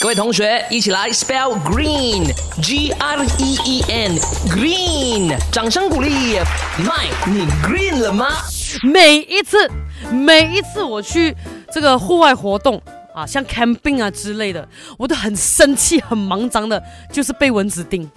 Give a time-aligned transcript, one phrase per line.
[0.00, 6.38] 各位同学，一起来 spell green，G R E E N，green，掌声鼓励。
[6.78, 8.28] 麦，你 green 了吗？
[8.82, 9.70] 每一次，
[10.10, 11.36] 每一次我去
[11.70, 12.80] 这个户外活动
[13.14, 14.66] 啊，像 camping 啊之类的，
[14.96, 16.82] 我都很生气、很忙张的，
[17.12, 18.10] 就是被蚊子叮。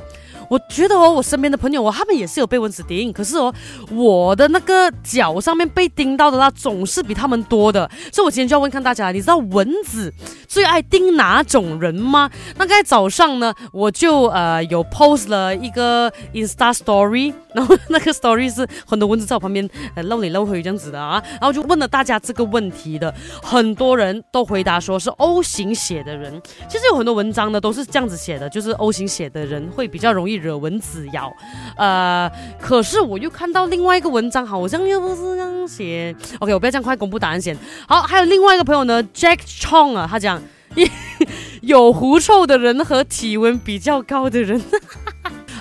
[0.49, 3.53] 我觉得哦，我身边的朋友哦，他们也是有被蚊子叮，可是哦，
[3.91, 7.89] 我的那个脚上面被叮到的啦，总是比他们多的。
[8.11, 10.13] 所以我今天就要问看大家，你知道蚊子
[10.47, 12.29] 最爱叮哪种人吗？
[12.57, 26.41] 那在早上呢，我就呃有 post 了一个 Insta Story，然后那个 Story 是很多蚊子在我旁边呃露里露回这样子的啊，然后就问了大家这个问题的，很多人都回答说是 O 型血的人。
[26.67, 30.32] 其实有很多文章呢都是这样子写的，就是 O 型血的人会比较容易。
[30.33, 31.35] 惹蚊子咬，
[31.77, 36.15] 呃，可是我又看到另外一个文章，好像又不是这样写。
[36.39, 37.57] OK，我不要这样快公布答案先。
[37.87, 40.41] 好，还有另外一个朋友呢，Jack Chong 啊，他讲
[41.61, 44.61] 有狐臭的人和体温比较高的人。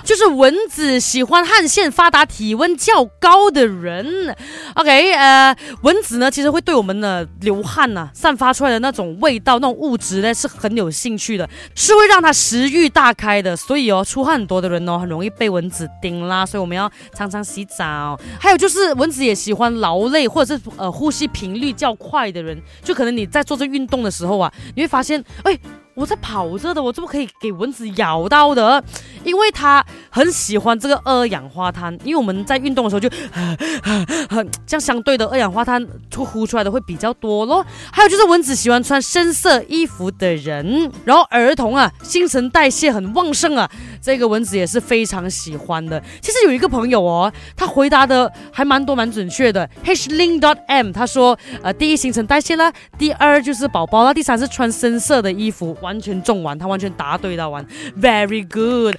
[0.03, 4.35] 就是蚊子喜欢汗腺发达、体温较高的人。
[4.75, 13.55] OK，呃，蚊子呢，其实会对我们的流汗呢，散发出来的那种味道、那种物质呢，是很有兴趣的，是会让它食欲大开的。
[13.55, 16.45] 所以哦，出汗很多的人哦，很容易被蚊子叮啦。
[16.45, 18.19] 所以我们要常常洗澡。
[18.39, 25.57] 还有就是，蚊子也喜欢劳累或者是呃呼吸频率较快的人，就可能你在做这运动的时候啊，你会发现，哎。
[25.95, 28.83] 我在跑着的，我怎么可以给蚊子咬到的？
[29.23, 33.09] 因为他很喜欢这个二氧化碳，因为我们在运动的时候就，
[34.67, 37.65] 这样相对的二氧化碳出呼出来的会比较多咯。
[37.91, 43.69] 还有就是蚊子喜欢穿深色衣服的人，然后儿童啊，新陈代谢很旺盛啊，
[44.01, 46.01] 这个蚊子也是非常喜欢的。
[46.21, 49.69] 其实有一个朋友哦，他回答的还蛮多蛮准确的。
[49.83, 55.75] H Ling dot M 他说，呃，第一新陈代谢啦，第二就是宝宝啦，第三是穿深色的衣服。
[55.81, 57.65] 完全中完，他完全答对了，完
[57.99, 58.95] ，very good。